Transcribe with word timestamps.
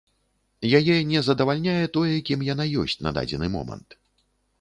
Яе 0.77 0.93
не 1.09 1.19
задавальняе 1.27 1.85
тое, 1.97 2.15
кім 2.29 2.39
яна 2.47 2.65
ёсць 2.85 2.97
на 3.09 3.13
дадзены 3.19 3.51
момант. 3.57 3.89